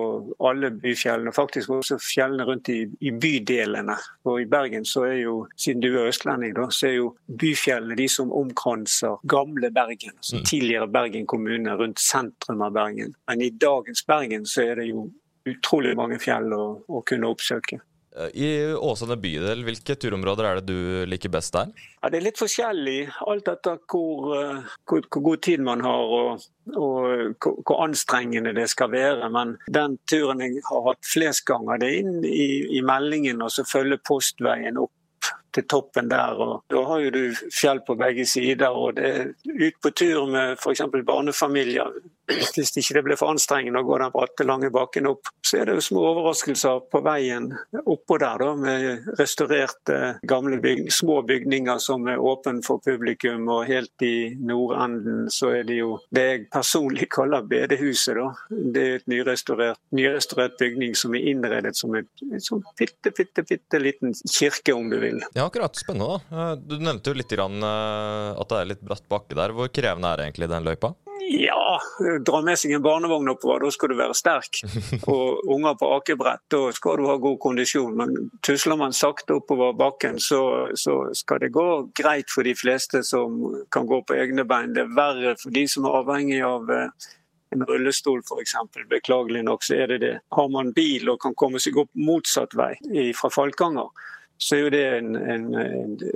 alle 0.46 0.70
byfjellene. 0.70 1.34
Faktisk 1.34 1.70
også 1.74 1.98
fjellene 1.98 2.46
rundt 2.46 2.70
i, 2.70 2.84
i 3.00 3.10
bydelene. 3.10 3.96
Og 4.30 4.42
i 4.42 4.48
Bergen 4.50 4.86
så 4.86 5.06
er 5.08 5.18
jo, 5.24 5.36
siden 5.56 5.82
du 5.82 5.90
er 5.90 6.12
østlending, 6.12 6.54
da, 6.58 6.68
så 6.70 6.88
er 6.92 6.96
jo 7.00 7.10
byfjellene 7.26 7.98
de 7.98 8.08
som 8.08 8.32
omkranser 8.32 9.18
gamle 9.28 9.72
Bergen. 9.74 10.14
Altså 10.16 10.38
mm. 10.38 10.44
tidligere 10.44 10.88
Bergen 10.88 11.26
kommune, 11.26 11.74
rundt 11.76 12.00
sentrum 12.00 12.62
av 12.62 12.76
Bergen. 12.76 13.16
Men 13.28 13.42
i 13.42 13.50
dagens 13.50 14.06
Bergen 14.06 14.46
så 14.46 14.68
er 14.68 14.78
det 14.78 14.92
jo 14.92 15.08
utrolig 15.48 15.96
mange 15.98 16.20
fjell 16.22 16.52
å, 16.54 16.66
å 16.86 17.02
kunne 17.06 17.30
oppsøke. 17.32 17.82
I 18.34 18.74
Åsane 18.76 19.16
bydel, 19.16 19.62
hvilke 19.64 19.94
turområder 19.96 20.44
er 20.44 20.58
det 20.60 20.68
du 20.68 21.04
liker 21.08 21.32
best 21.32 21.54
der? 21.56 21.70
Ja, 22.02 22.10
det 22.12 22.18
er 22.18 22.26
litt 22.26 22.40
forskjellig, 22.40 22.96
alt 23.24 23.48
etter 23.48 23.78
hvor, 23.88 24.34
eh, 24.36 24.72
hvor, 24.84 25.06
hvor 25.08 25.24
god 25.30 25.42
tid 25.46 25.64
man 25.64 25.84
har 25.86 26.12
og, 26.18 26.44
og 26.74 26.98
hvor, 27.40 27.56
hvor, 27.62 27.78
anstrengende 27.86 28.52
det 28.56 28.68
skal 28.72 28.92
være. 28.92 29.30
Men 29.32 29.56
den 29.64 29.96
turen 30.10 30.44
jeg 30.44 30.60
har 30.68 30.84
hatt 30.90 31.08
flest 31.08 31.46
ganger, 31.48 31.80
det 31.80 31.88
er 31.88 32.02
inn 32.02 32.18
i, 32.28 32.50
i 32.78 32.82
meldingen 32.84 33.40
og 33.40 33.54
så 33.54 33.64
følge 33.64 34.02
postveien 34.04 34.80
opp 34.82 34.92
til 35.54 35.64
toppen 35.68 36.08
der. 36.10 36.36
og 36.36 36.64
Da 36.70 36.82
har 36.88 37.04
jo 37.04 37.10
du 37.14 37.22
fjell 37.52 37.80
på 37.86 37.96
begge 38.00 38.26
sider. 38.26 38.68
og 38.68 38.96
det 38.96 39.08
er 39.08 39.32
Ut 39.46 39.80
på 39.82 39.90
tur 39.90 40.26
med 40.26 40.56
f.eks. 40.58 40.82
barnefamilier 41.06 41.92
hvis 42.38 42.76
ikke 42.76 42.96
det 42.98 43.04
blir 43.06 43.20
for 43.20 43.32
anstrengende 43.32 43.82
å 43.82 43.86
gå 43.86 43.98
den 44.02 44.12
bratte, 44.14 44.46
lange 44.48 44.70
bakken 44.74 45.08
opp, 45.10 45.30
så 45.44 45.60
er 45.60 45.68
det 45.68 45.78
jo 45.78 45.86
små 45.88 46.04
overraskelser 46.12 46.86
på 46.92 47.02
veien 47.04 47.50
oppå 47.82 48.18
der, 48.22 48.42
da, 48.42 48.52
med 48.58 49.10
restaurerte 49.18 49.98
gamle 50.28 50.58
byg 50.62 50.86
små 50.92 51.20
bygninger 51.28 51.80
som 51.82 52.06
er 52.10 52.22
åpne 52.22 52.62
for 52.66 52.82
publikum. 52.84 53.48
Og 53.52 53.66
helt 53.68 54.06
i 54.06 54.32
nordenden 54.38 55.28
så 55.32 55.52
er 55.58 55.66
det 55.68 55.80
jo 55.80 55.96
det 56.14 56.26
jeg 56.28 56.44
personlig 56.52 57.08
kaller 57.12 57.46
bedehuset. 57.48 58.18
da. 58.18 58.28
Det 58.48 58.82
er 58.82 58.98
et 59.00 59.08
nyrestaurert, 59.10 59.80
nyrestaurert 59.96 60.58
bygning 60.60 60.96
som 60.98 61.16
er 61.16 61.28
innredet 61.32 61.74
som 61.78 61.94
et, 61.98 62.10
et 62.32 62.44
sånn 62.44 62.64
bitte, 62.78 63.12
bitte, 63.14 63.44
bitte 63.48 63.80
liten 63.82 64.16
kirke, 64.22 64.74
om 64.76 64.90
du 64.92 64.98
vil. 65.02 65.22
Ja, 65.34 65.46
akkurat. 65.46 65.76
Spennende. 65.78 66.20
da. 66.30 66.54
Du 66.56 66.76
nevnte 66.78 67.12
jo 67.12 67.18
litt 67.18 67.32
grann, 67.32 67.58
eh, 67.62 68.40
at 68.40 68.52
det 68.52 68.60
er 68.60 68.70
litt 68.74 68.84
bratt 68.86 69.06
bakke 69.10 69.38
der. 69.38 69.54
Hvor 69.56 69.70
krevende 69.72 70.12
er 70.12 70.26
egentlig 70.26 70.50
den 70.52 70.66
løypa? 70.66 70.92
Ja, 71.28 71.80
dra 72.26 72.40
med 72.42 72.58
seg 72.58 72.74
en 72.76 72.82
barnevogn 72.84 73.30
oppover, 73.32 73.62
da 73.62 73.70
skal 73.72 73.92
du 73.92 73.96
være 73.98 74.16
sterk. 74.16 74.60
Og 75.12 75.42
unger 75.54 75.76
på 75.78 75.90
akebrett, 75.96 76.42
da 76.52 76.60
skal 76.74 76.98
du 77.00 77.06
ha 77.08 77.16
god 77.22 77.38
kondisjon. 77.42 77.94
Men 77.98 78.30
tusler 78.44 78.78
man 78.80 78.96
sakte 78.96 79.38
oppover 79.38 79.76
bakken, 79.78 80.18
så, 80.20 80.42
så, 80.74 80.98
skal 81.16 81.42
det 81.44 81.52
gå 81.54 81.66
greit 81.98 82.32
for 82.32 82.46
de 82.48 82.54
fleste 82.58 83.02
som 83.06 83.40
kan 83.72 83.86
gå 83.88 84.02
på 84.06 84.18
egne 84.18 84.46
bein. 84.48 84.74
Det 84.76 84.86
er 84.86 84.94
verre 84.96 85.34
for 85.40 85.54
de 85.54 85.66
som 85.70 85.86
er 85.88 85.98
avhengig 86.02 86.40
av 86.46 86.70
eh, 86.72 87.10
en 87.52 87.66
rullestol 87.68 88.22
f.eks. 88.24 88.56
Beklagelig 88.90 89.44
nok 89.46 89.66
så 89.66 89.78
er 89.84 89.94
det 89.94 90.00
det. 90.04 90.14
Har 90.34 90.48
man 90.52 90.72
bil 90.76 91.12
og 91.12 91.20
kan 91.22 91.36
komme 91.38 91.60
seg 91.62 91.78
opp 91.84 91.92
motsatt 91.98 92.56
vei 92.58 92.74
fra 93.16 93.30
Falkanger, 93.32 93.92
så 94.42 94.56
er 94.56 94.60
jo 94.60 94.70
det 94.74 94.84
en, 94.98 95.16
en, 95.16 95.44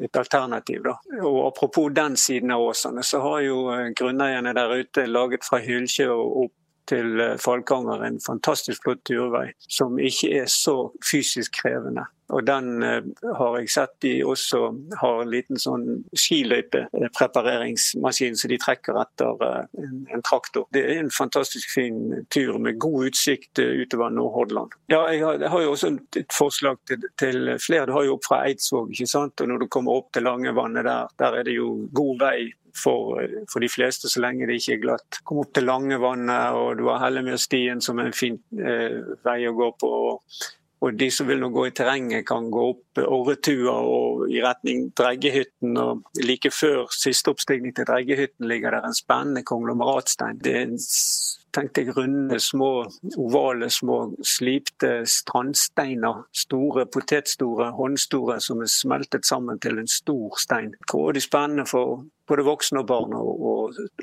et 0.02 0.16
alternativ. 0.18 0.82
Da. 0.82 0.96
Og 1.22 1.46
Apropos 1.46 1.92
den 1.94 2.16
siden 2.16 2.50
av 2.50 2.64
Åsane, 2.64 3.04
så 3.06 3.20
har 3.22 3.40
jo 3.46 3.60
eh, 3.70 3.90
grunneierne 3.94 4.54
der 4.56 4.74
ute 4.80 5.06
laget 5.06 5.46
fra 5.46 5.60
Hylkje 5.62 6.08
og 6.10 6.40
opp 6.46 6.54
til 6.90 7.20
eh, 7.22 7.36
Falkanger 7.42 8.02
en 8.06 8.18
fantastisk 8.22 8.82
flott 8.82 9.04
turvei 9.06 9.48
som 9.62 9.98
ikke 9.98 10.32
er 10.42 10.50
så 10.50 10.76
fysisk 11.06 11.60
krevende. 11.62 12.06
Og 12.34 12.46
den 12.46 12.82
har 12.82 13.58
jeg 13.60 13.70
sett 13.70 14.00
de 14.02 14.24
også 14.26 14.74
har 15.00 15.22
en 15.22 15.30
liten 15.30 15.58
sånn 15.60 16.04
skiløypeprepareringsmaskin 16.18 18.36
som 18.38 18.48
de 18.50 18.58
trekker 18.60 19.00
etter 19.00 19.42
en, 19.46 20.06
en, 20.10 20.22
traktor. 20.26 20.66
Det 20.74 20.82
er 20.82 20.98
en 21.00 21.10
fantastisk 21.14 21.74
fin 21.74 22.24
tur 22.34 22.58
med 22.62 22.78
god 22.82 23.06
utsikt 23.12 23.58
utover 23.62 24.10
Nordhordland. 24.10 24.70
Ja, 24.90 25.12
jeg 25.12 25.24
har, 25.24 25.34
jeg 25.42 25.50
har, 25.52 25.60
jo 25.62 25.70
også 25.76 25.88
et 26.18 26.32
forslag 26.34 26.76
til, 26.88 27.00
til 27.20 27.58
flere. 27.62 27.86
Du 27.86 27.92
har 27.94 28.04
jo 28.08 28.14
opp 28.16 28.26
fra 28.26 28.38
Eidsvåg, 28.48 28.86
ikke 28.90 29.06
sant? 29.10 29.40
og 29.40 29.46
når 29.50 29.58
du 29.62 29.66
kommer 29.72 29.92
opp 30.00 30.08
til 30.14 30.22
Langevannet 30.26 30.84
der, 30.86 31.02
der 31.20 31.30
er 31.40 31.44
det 31.46 31.54
jo 31.56 31.68
god 31.94 32.14
vei 32.20 32.40
for, 32.76 33.28
for, 33.52 33.60
de 33.60 33.68
fleste, 33.68 34.08
så 34.08 34.20
lenge 34.20 34.46
det 34.48 34.60
ikke 34.60 34.76
er 34.76 34.82
glatt. 34.82 35.20
Kom 35.24 35.40
opp 35.42 35.52
til 35.56 35.66
Langevannet, 35.68 36.58
og 36.58 36.78
du 36.78 36.86
har 36.90 37.02
Hellemyrstien 37.04 37.80
som 37.84 38.00
er 38.00 38.10
en 38.10 38.16
fin 38.16 38.38
eh, 38.60 38.98
vei 39.24 39.38
å 39.48 39.54
gå 39.56 39.70
på. 39.80 39.92
Og 40.10 40.40
de 40.98 41.08
som 41.10 41.26
vil 41.28 41.40
nå 41.40 41.48
gå 41.54 41.66
i 41.66 41.74
terrenget, 41.74 42.26
kan 42.28 42.50
gå 42.52 42.66
opp 42.72 43.00
Orretua 43.00 43.76
og 43.80 44.26
i 44.30 44.42
retning 44.44 44.90
Dreggehytten. 44.96 45.76
Og 45.80 46.20
like 46.22 46.52
før 46.52 46.92
siste 46.94 47.32
oppstigning 47.32 47.74
til 47.76 47.88
Dreggehytten 47.88 48.48
ligger 48.48 48.76
der 48.76 48.86
en 48.86 48.96
spennende 48.96 49.42
konglomeratstein. 49.42 50.40
Det 50.44 50.56
er 50.56 50.66
en 50.68 50.78
tenkte 51.56 51.80
jeg 51.80 51.96
runde, 51.96 52.40
små, 52.40 52.70
ovale, 53.16 53.70
små 53.70 54.16
slipte 54.24 55.06
strandsteiner. 55.08 56.26
Store, 56.34 56.86
potetstore, 56.86 57.70
håndstore, 57.78 58.40
som 58.40 58.60
er 58.60 58.70
smeltet 58.70 59.26
sammen 59.26 59.60
til 59.60 59.80
en 59.80 59.88
stor 59.88 60.36
stein. 60.40 60.74
Grådig 60.86 61.24
spennende 61.24 61.66
for 61.66 62.04
både 62.28 62.44
voksne 62.46 62.82
og 62.82 62.88
barn 62.90 63.14
å 63.16 63.54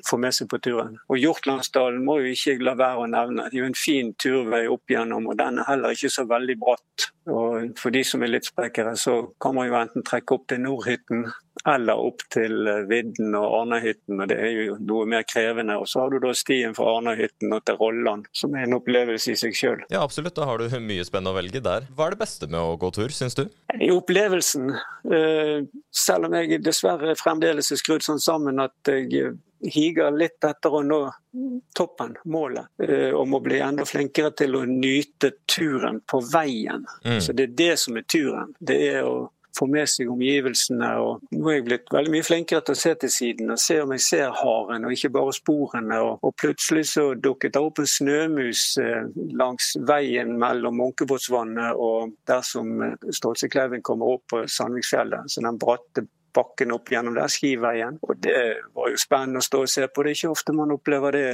få 0.07 0.19
med 0.21 0.35
seg 0.35 0.49
på 0.51 0.59
turen. 0.63 0.97
Og 1.11 1.19
Hjortlandsdalen 1.19 2.03
må 2.05 2.19
jo 2.21 2.33
ikke 2.33 2.57
la 2.63 2.75
være 2.79 3.03
å 3.03 3.09
nevne. 3.11 3.47
Det 3.49 3.59
er 3.59 3.63
jo 3.63 3.69
en 3.71 3.79
fin 3.79 4.13
turvei 4.19 4.63
opp 4.71 4.91
igjennom, 4.91 5.29
og 5.31 5.39
den 5.39 5.61
er 5.61 5.69
heller 5.69 5.95
ikke 5.95 6.11
så 6.13 6.27
veldig 6.29 6.57
bratt. 6.61 7.07
Og 7.31 7.73
For 7.79 7.95
de 7.95 8.03
som 8.07 8.23
er 8.23 8.33
litt 8.33 8.49
sprekere, 8.49 8.95
så 8.99 9.19
kan 9.41 9.55
man 9.55 9.69
jo 9.69 9.79
enten 9.79 10.05
trekke 10.07 10.37
opp 10.37 10.47
til 10.51 10.63
Nordhytten 10.63 11.27
eller 11.69 11.99
opp 11.99 12.23
til 12.33 12.67
eh, 12.67 12.83
Vidden 12.89 13.35
og 13.39 13.45
Arnahytten, 13.61 14.19
og 14.19 14.29
det 14.31 14.37
er 14.43 14.51
jo 14.51 14.77
noe 14.83 15.07
mer 15.09 15.23
krevende. 15.27 15.77
Og 15.79 15.87
så 15.89 16.03
har 16.03 16.11
du 16.11 16.19
da 16.23 16.33
stien 16.35 16.75
fra 16.75 16.97
Arnahytten 16.97 17.55
og 17.55 17.63
til 17.67 17.79
Rolland, 17.79 18.27
som 18.35 18.55
er 18.57 18.67
en 18.67 18.77
opplevelse 18.79 19.31
i 19.33 19.39
seg 19.39 19.55
sjøl. 19.57 19.85
Ja, 19.93 20.03
absolutt. 20.03 20.35
Da 20.35 20.47
har 20.49 20.59
du 20.59 20.67
mye 20.83 21.05
spennende 21.07 21.31
å 21.31 21.37
velge 21.37 21.63
der. 21.63 21.87
Hva 21.95 22.09
er 22.09 22.17
det 22.17 22.23
beste 22.25 22.49
med 22.51 22.59
å 22.59 22.75
gå 22.79 22.91
tur, 22.95 23.13
syns 23.15 23.39
du? 23.39 23.45
I 23.79 23.91
opplevelsen. 23.95 24.73
Eh, 25.07 25.63
selv 25.93 26.27
om 26.27 26.37
jeg 26.39 26.59
dessverre 26.65 27.15
fremdeles 27.19 27.71
er 27.71 27.79
skrudd 27.79 28.03
sånn 28.03 28.21
sammen 28.23 28.59
at 28.63 28.91
jeg 28.91 29.37
higer 29.63 30.11
litt 30.11 30.43
etter 30.43 30.73
å 30.75 30.81
nå 30.83 30.97
toppen, 31.71 32.17
målet. 32.27 32.67
om 33.15 33.29
må 33.31 33.39
bli 33.39 33.61
enda 33.63 33.85
flinkere 33.87 34.33
til 34.35 34.57
å 34.59 34.65
nyte 34.67 35.31
turen 35.47 36.01
på 36.03 36.19
veien. 36.33 36.83
Mm. 37.05 37.21
Så 37.23 37.31
Det 37.31 37.45
er 37.47 37.55
det 37.61 37.77
som 37.79 37.95
er 37.95 38.03
turen. 38.03 38.51
Det 38.59 38.75
er 38.89 39.07
å 39.07 39.31
få 39.57 39.67
med 39.69 39.89
seg 39.89 40.11
omgivelsene. 40.11 40.89
og 41.01 41.23
Nå 41.33 41.49
er 41.49 41.57
jeg 41.57 41.65
blitt 41.67 41.93
veldig 41.93 42.13
mye 42.15 42.25
flinkere 42.25 42.63
til 42.65 42.75
å 42.75 42.81
se 42.83 42.93
til 43.03 43.13
siden 43.13 43.53
og 43.53 43.61
se 43.61 43.79
om 43.83 43.93
jeg 43.95 44.05
ser 44.05 44.33
haren, 44.39 44.87
og 44.87 44.95
ikke 44.95 45.13
bare 45.13 45.35
sporene. 45.35 45.99
Og, 46.01 46.25
og 46.25 46.35
plutselig 46.41 46.87
så 46.93 47.05
dukket 47.13 47.55
det 47.55 47.63
opp 47.63 47.83
en 47.83 47.89
snømus 47.89 48.65
eh, 48.81 49.05
langs 49.37 49.73
veien 49.87 50.35
mellom 50.41 50.79
Munkebåtsvannet 50.81 51.79
og 51.79 52.17
der 52.29 52.43
som 52.47 52.81
eh, 52.81 53.79
kommer 53.83 54.17
opp 54.17 54.27
på 54.31 54.43
Sandviksfjellet. 54.49 55.31
Så 55.31 55.43
den 55.45 55.61
bratte 55.61 56.07
bakken 56.35 56.73
opp 56.75 56.91
gjennom 56.91 57.15
der 57.17 57.31
skiveien. 57.31 57.99
Og 58.05 58.17
det 58.23 58.39
var 58.75 58.91
jo 58.91 58.99
spennende 58.99 59.41
å 59.41 59.45
stå 59.45 59.63
og 59.63 59.71
se 59.71 59.87
på. 59.87 60.03
Det 60.03 60.13
er 60.13 60.19
ikke 60.19 60.33
ofte 60.33 60.55
man 60.55 60.73
opplever 60.75 61.15
det 61.15 61.27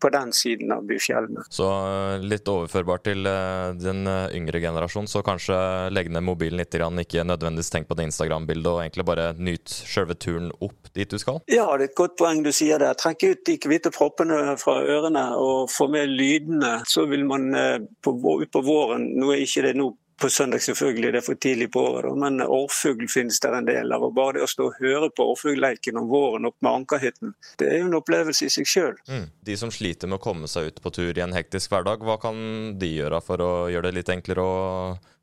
på 0.00 0.10
den 0.12 0.32
siden 0.36 0.72
av 0.74 0.84
byfjellene. 0.88 1.46
Så 1.52 1.68
eh, 1.68 2.26
litt 2.32 2.48
overførbart 2.50 3.06
til 3.08 3.26
eh, 3.28 3.70
den 3.80 4.04
eh, 4.10 4.36
yngre 4.36 4.62
generasjon, 4.62 5.08
så 5.10 5.24
kanskje 5.26 5.56
legge 5.94 6.12
ned 6.14 6.26
mobilen 6.26 6.60
litt, 6.60 6.74
ikke 6.74 7.24
nødvendigvis 7.26 7.72
tenk 7.72 7.88
på 7.88 7.96
det 7.98 8.08
Instagram-bildet, 8.10 8.70
og 8.70 8.82
egentlig 8.84 9.06
bare 9.08 9.30
nyt 9.38 9.70
selve 9.70 10.16
turen 10.20 10.50
opp 10.60 10.92
dit 10.94 11.10
du 11.10 11.18
skal? 11.20 11.40
Ja, 11.50 11.66
det 11.76 11.88
er 11.88 11.90
et 11.90 11.98
godt 11.98 12.16
poeng 12.20 12.44
du 12.44 12.52
sier 12.54 12.80
der. 12.82 12.96
Trekk 12.98 13.24
ut 13.26 13.44
de 13.46 13.56
hvite 13.70 13.92
proppene 13.94 14.56
fra 14.60 14.78
ørene 14.80 15.24
og 15.40 15.70
få 15.72 15.88
med 15.92 16.10
lydene. 16.10 16.80
Så 16.88 17.06
vil 17.10 17.24
man 17.28 17.50
på, 18.02 18.14
våren, 18.14 19.06
nå 19.18 19.32
er 19.34 19.44
ikke 19.44 19.64
det 19.68 19.74
nå 19.78 19.90
på 20.20 20.30
søndag 20.30 20.62
selvfølgelig, 20.64 21.12
det 21.12 21.20
er 21.20 21.26
for 21.26 21.40
tidlig 21.40 21.70
på 21.74 21.82
året, 21.92 22.16
men 22.18 22.42
årfugl 22.44 23.08
finnes 23.10 23.40
der 23.42 23.56
en 23.58 23.68
del 23.68 23.92
av. 23.94 24.04
og 24.06 24.14
Bare 24.16 24.38
det 24.38 24.46
å 24.46 24.50
stå 24.50 24.68
og 24.70 24.80
høre 24.80 25.10
på 25.16 25.26
årfuglleiken 25.32 26.00
om 26.00 26.10
våren 26.10 26.48
opp 26.50 26.58
med 26.60 26.72
Ankerhytten, 26.72 27.34
det 27.60 27.70
er 27.70 27.80
jo 27.80 27.90
en 27.90 27.98
opplevelse 28.00 28.48
i 28.48 28.52
seg 28.52 28.68
sjøl. 28.68 28.98
Mm. 29.08 29.30
De 29.48 29.56
som 29.60 29.72
sliter 29.74 30.10
med 30.10 30.20
å 30.20 30.24
komme 30.24 30.50
seg 30.50 30.70
ut 30.70 30.82
på 30.84 30.92
tur 30.94 31.12
i 31.16 31.24
en 31.24 31.36
hektisk 31.36 31.72
hverdag, 31.72 32.04
hva 32.04 32.18
kan 32.22 32.76
de 32.80 32.92
gjøre 32.98 33.22
for 33.24 33.44
å 33.44 33.52
gjøre 33.72 33.90
det 33.90 34.00
litt 34.00 34.12
enklere 34.12 34.44
å 34.44 34.60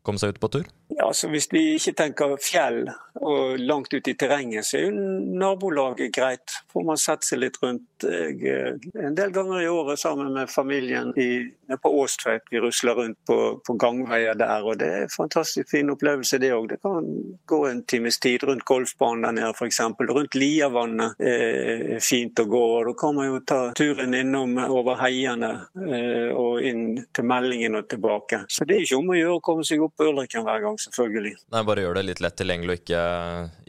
komme 0.07 0.21
seg 0.21 0.35
ut 0.35 0.41
på 0.41 0.51
tur? 0.57 0.69
Ja, 0.97 1.11
så 1.13 1.27
Hvis 1.29 1.49
vi 1.51 1.75
ikke 1.75 1.93
tenker 1.93 2.37
fjell 2.41 2.87
og 3.21 3.59
langt 3.59 3.93
ut 3.93 4.07
i 4.07 4.13
terrenget, 4.17 4.65
så 4.65 4.77
er 4.79 4.87
jo 4.87 5.07
nabolaget 5.39 6.13
greit. 6.15 6.53
Får 6.73 6.85
man 6.87 6.99
sett 7.01 7.25
seg 7.27 7.41
litt 7.43 7.57
rundt. 7.61 7.85
Jeg, 8.03 8.37
eh, 8.45 9.05
en 9.05 9.17
del 9.17 9.33
ganger 9.33 9.61
i 9.61 9.69
året 9.69 9.99
sammen 9.99 10.33
med 10.33 10.49
familien 10.49 11.11
i, 11.17 11.49
på 11.81 11.91
Åstveit. 12.01 12.45
Vi 12.51 12.61
rusler 12.61 12.97
rundt 12.97 13.17
på, 13.25 13.37
på, 13.67 13.75
gangveier 13.77 14.37
der, 14.37 14.63
og 14.63 14.77
det 14.79 14.87
er 14.87 15.05
en 15.05 15.13
fantastisk 15.13 15.69
fin 15.71 15.89
opplevelse 15.93 16.39
det 16.41 16.53
òg. 16.55 16.69
Det 16.71 16.79
kan 16.85 17.09
gå 17.45 17.61
en 17.67 17.83
times 17.89 18.19
tid 18.23 18.45
rundt 18.47 18.65
golfbanen 18.65 19.27
der 19.27 19.37
nede 19.37 19.53
f.eks. 19.53 19.81
Rundt 20.07 20.37
Liavannet 20.37 21.19
er 21.19 21.99
fint 22.01 22.39
å 22.39 22.47
gå. 22.49 22.63
og 22.79 22.89
Da 22.91 22.95
kan 23.01 23.17
man 23.17 23.29
jo 23.31 23.41
ta 23.45 23.59
turen 23.77 24.17
innom 24.17 24.57
over 24.67 25.01
heiene 25.01 25.53
eh, 25.83 26.29
og 26.33 26.61
inn 26.65 27.03
til 27.13 27.27
Meldingen 27.27 27.81
og 27.81 27.89
tilbake. 27.89 28.45
Så 28.49 28.65
det 28.65 28.77
er 28.77 28.87
ikke 28.87 29.01
om 29.01 29.13
å 29.13 29.19
gjøre 29.19 29.37
å 29.39 29.45
komme 29.45 29.67
seg 29.67 29.83
opp 29.83 29.96
på 29.97 30.07
Ulriken 30.11 30.45
hver 30.45 30.63
gang 30.63 30.79
selvfølgelig. 30.81 31.35
Nei, 31.53 31.65
Bare 31.67 31.83
gjør 31.83 31.99
det 31.99 32.07
litt 32.07 32.23
lett 32.23 32.37
tilgjengelig 32.39 32.75
og 32.75 32.81
ikke, 32.81 33.03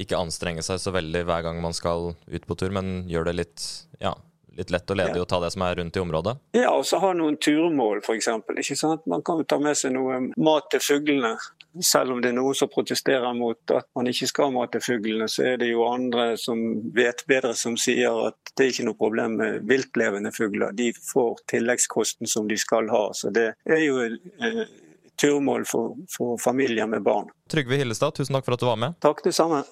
ikke 0.04 0.22
anstrenge 0.22 0.64
seg 0.66 0.80
så 0.82 0.94
veldig 0.94 1.24
hver 1.28 1.44
gang 1.48 1.60
man 1.64 1.76
skal 1.76 2.12
ut 2.14 2.48
på 2.48 2.58
tur, 2.58 2.74
men 2.74 3.06
gjør 3.10 3.30
det 3.30 3.38
litt, 3.38 3.68
ja, 4.02 4.14
litt 4.58 4.72
lett 4.74 4.90
og 4.90 4.98
ledig 4.98 5.20
ja. 5.20 5.22
å 5.22 5.28
ta 5.28 5.38
det 5.42 5.52
som 5.54 5.62
er 5.64 5.78
rundt 5.78 5.96
i 5.96 6.02
området? 6.02 6.34
Ja, 6.56 6.72
og 6.74 6.84
så 6.88 6.98
ha 7.02 7.12
noen 7.16 7.38
turmål, 7.40 8.02
f.eks. 8.02 8.82
Man 9.06 9.22
kan 9.26 9.42
jo 9.42 9.46
ta 9.48 9.60
med 9.62 9.78
seg 9.78 9.94
noe 9.94 10.20
mat 10.36 10.68
til 10.72 10.82
fuglene. 10.82 11.36
Selv 11.84 12.14
om 12.14 12.22
det 12.24 12.32
er 12.32 12.38
noen 12.38 12.56
som 12.58 12.70
protesterer 12.72 13.36
mot 13.36 13.74
at 13.76 13.86
man 13.94 14.08
ikke 14.10 14.26
skal 14.30 14.48
ha 14.48 14.54
mat 14.56 14.72
til 14.74 14.82
fuglene, 14.82 15.28
så 15.30 15.44
er 15.52 15.60
det 15.60 15.70
jo 15.70 15.86
andre 15.86 16.32
som 16.40 16.58
vet 16.96 17.22
bedre, 17.30 17.54
som 17.54 17.76
sier 17.78 18.24
at 18.26 18.52
det 18.56 18.64
er 18.64 18.72
ikke 18.72 18.88
noe 18.88 18.98
problem 18.98 19.38
med 19.38 19.62
viltlevende 19.68 20.34
fugler. 20.34 20.74
De 20.74 20.90
får 20.96 21.44
tilleggskosten 21.54 22.30
som 22.30 22.50
de 22.50 22.58
skal 22.58 22.90
ha. 22.90 23.04
Så 23.14 23.30
det 23.34 23.52
er 23.68 23.84
jo 23.84 24.02
eh, 24.02 24.64
turmål 25.20 25.66
for, 25.68 25.96
for 26.16 26.38
familier 26.42 26.86
med 26.86 27.02
barn. 27.06 27.28
Trygve 27.50 27.80
Hillestad, 27.80 28.16
tusen 28.18 28.38
takk 28.38 28.46
for 28.46 28.56
at 28.56 28.62
du 28.62 28.68
var 28.70 28.80
med. 28.80 28.98
Takk, 29.02 29.24
det 29.24 29.34
samme. 29.36 29.64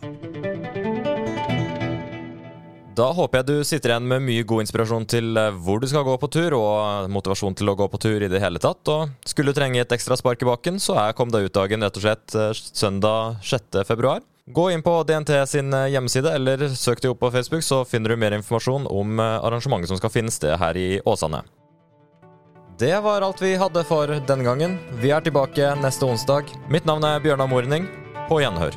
Da 2.97 3.11
håper 3.12 3.43
jeg 3.43 3.47
du 3.50 3.65
sitter 3.69 3.93
igjen 3.93 4.07
med 4.09 4.25
mye 4.25 4.45
god 4.49 4.62
inspirasjon 4.65 5.05
til 5.11 5.37
eh, 5.37 5.57
hvor 5.67 5.83
du 5.83 5.87
skal 5.91 6.07
gå 6.07 6.15
på 6.21 6.31
tur, 6.33 6.55
og 6.57 7.11
motivasjon 7.12 7.57
til 7.59 7.69
å 7.69 7.75
gå 7.76 7.88
på 7.93 8.00
tur 8.00 8.25
i 8.25 8.31
det 8.33 8.41
hele 8.41 8.62
tatt. 8.62 8.88
Og 8.88 9.12
skulle 9.29 9.53
du 9.53 9.59
trenge 9.59 9.83
et 9.83 9.93
ekstra 9.93 10.17
spark 10.17 10.41
i 10.41 10.49
bakken, 10.49 10.81
så 10.81 10.97
er 11.03 11.12
Kom 11.17 11.29
deg 11.33 11.50
ut-dagen 11.50 11.85
rett 11.85 12.00
og 12.00 12.07
slett 12.07 12.37
eh, 12.37 12.55
søndag 12.57 13.43
6. 13.45 13.83
februar. 13.88 14.25
Gå 14.47 14.71
inn 14.73 14.85
på 14.87 14.95
DNT 15.05 15.35
sin 15.50 15.76
eh, 15.76 15.91
hjemmeside, 15.93 16.33
eller 16.38 16.71
søk 16.73 17.05
deg 17.05 17.12
opp 17.12 17.21
på 17.26 17.33
Facebook, 17.37 17.67
så 17.69 17.83
finner 17.85 18.15
du 18.15 18.23
mer 18.23 18.38
informasjon 18.38 18.88
om 18.88 19.21
arrangementet 19.21 19.93
som 19.93 20.00
skal 20.00 20.15
finne 20.17 20.33
sted 20.33 20.57
her 20.62 20.81
i 20.81 20.88
Åsane. 21.05 21.45
Det 22.78 23.00
var 23.00 23.21
alt 23.21 23.42
vi 23.42 23.54
hadde 23.56 23.85
for 23.88 24.11
denne 24.28 24.45
gangen. 24.45 24.75
Vi 25.00 25.09
er 25.09 25.25
tilbake 25.25 25.71
neste 25.80 26.04
onsdag. 26.04 26.50
Mitt 26.68 26.85
navn 26.85 27.06
er 27.09 27.23
Bjørnar 27.25 27.49
Morning. 27.49 27.87
På 28.28 28.42
gjenhør. 28.42 28.76